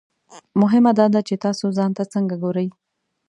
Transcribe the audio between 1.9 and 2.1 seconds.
ته